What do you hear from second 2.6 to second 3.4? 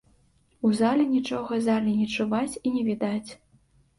і не відаць.